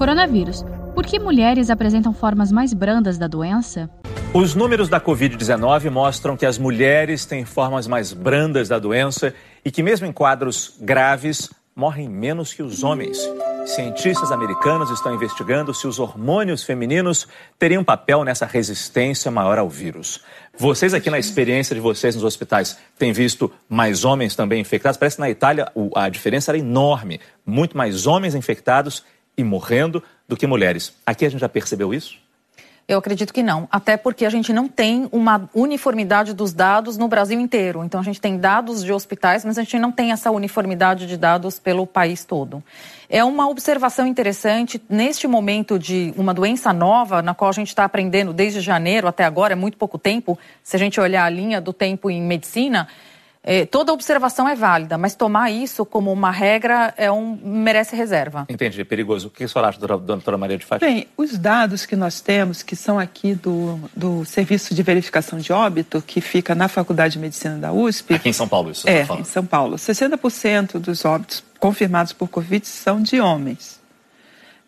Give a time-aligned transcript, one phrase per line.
[0.00, 0.64] Coronavírus.
[0.94, 3.90] Por que mulheres apresentam formas mais brandas da doença?
[4.32, 9.70] Os números da Covid-19 mostram que as mulheres têm formas mais brandas da doença e
[9.70, 13.18] que, mesmo em quadros graves, morrem menos que os homens.
[13.66, 17.28] Cientistas americanos estão investigando se os hormônios femininos
[17.58, 20.24] teriam papel nessa resistência maior ao vírus.
[20.56, 24.96] Vocês aqui na experiência de vocês nos hospitais têm visto mais homens também infectados?
[24.96, 27.20] Parece que na Itália a diferença era enorme.
[27.44, 29.04] Muito mais homens infectados
[29.40, 30.94] e morrendo do que mulheres.
[31.04, 32.18] Aqui a gente já percebeu isso?
[32.90, 37.06] Eu acredito que não, até porque a gente não tem uma uniformidade dos dados no
[37.06, 37.84] Brasil inteiro.
[37.84, 41.16] Então a gente tem dados de hospitais, mas a gente não tem essa uniformidade de
[41.16, 42.60] dados pelo país todo.
[43.08, 47.84] É uma observação interessante neste momento de uma doença nova, na qual a gente está
[47.84, 50.36] aprendendo desde janeiro até agora, é muito pouco tempo.
[50.60, 52.88] Se a gente olhar a linha do tempo em medicina,
[53.42, 58.44] é, toda observação é válida, mas tomar isso como uma regra é um, merece reserva.
[58.50, 59.28] Entendi, é perigoso.
[59.28, 60.90] O que a senhora acha, doutora Maria de Fátima?
[60.90, 65.54] Bem, os dados que nós temos, que são aqui do, do Serviço de Verificação de
[65.54, 68.12] Óbito, que fica na Faculdade de Medicina da USP.
[68.12, 68.86] Aqui em São Paulo, isso?
[68.86, 69.76] É, em São Paulo.
[69.76, 73.80] 60% dos óbitos confirmados por Covid são de homens.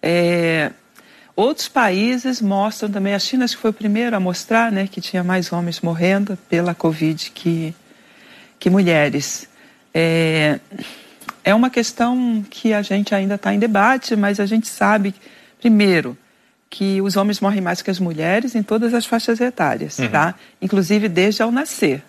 [0.00, 0.72] É,
[1.36, 5.00] outros países mostram também, a China acho que foi o primeiro a mostrar né, que
[5.00, 7.74] tinha mais homens morrendo pela Covid que
[8.62, 9.48] que mulheres.
[9.92, 10.60] É,
[11.42, 15.12] é uma questão que a gente ainda está em debate, mas a gente sabe,
[15.60, 16.16] primeiro,
[16.70, 20.08] que os homens morrem mais que as mulheres em todas as faixas etárias, uhum.
[20.08, 20.36] tá?
[20.60, 22.04] Inclusive desde ao nascer.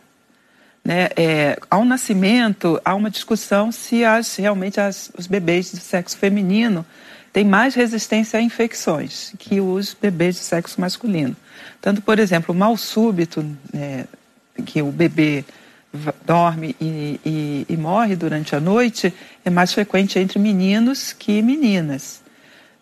[0.86, 1.10] Né?
[1.18, 6.86] É, ao nascimento, há uma discussão se as, realmente as, os bebês do sexo feminino
[7.34, 11.36] têm mais resistência a infecções que os bebês de sexo masculino.
[11.82, 14.06] Tanto, por exemplo, o mal súbito, né,
[14.68, 15.44] que o bebê
[16.26, 19.14] dorme e, e, e, morre durante a noite
[19.46, 22.22] é mais frequente entre meninos que meninas.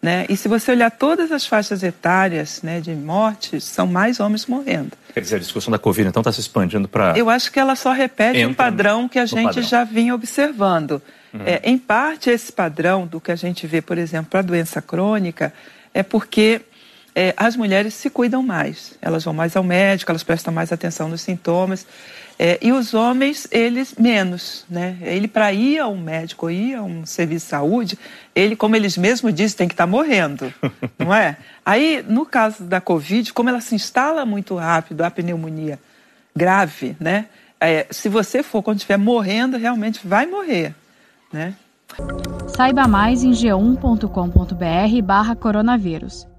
[0.02, 0.26] Né?
[0.30, 4.94] E se você olhar todas as faixas etárias né, de morte, são mais homens morrendo.
[5.14, 7.18] Quer dizer, a discussão da Covid então está se expandindo para.
[7.18, 9.64] Eu acho que ela só repete um padrão que a gente padrão.
[9.64, 11.02] já vinha observando.
[11.34, 11.42] Uhum.
[11.46, 14.82] É, em parte, esse padrão do que a gente vê, por exemplo, para a doença
[14.82, 15.54] crônica,
[15.94, 16.62] é porque
[17.14, 18.98] é, as mulheres se cuidam mais.
[19.02, 21.86] Elas vão mais ao médico, elas prestam mais atenção nos sintomas.
[22.44, 24.98] É, e os homens, eles menos, né?
[25.02, 28.00] Ele, para ir a um médico, ir a um serviço de saúde,
[28.34, 30.52] ele, como eles mesmos dizem, tem que estar tá morrendo,
[30.98, 31.38] não é?
[31.64, 35.78] Aí, no caso da Covid, como ela se instala muito rápido, a pneumonia
[36.36, 37.28] grave, né?
[37.60, 40.74] É, se você for, quando estiver morrendo, realmente vai morrer,
[41.32, 41.54] né?
[42.48, 46.31] Saiba mais em g1.com.br barra coronavírus.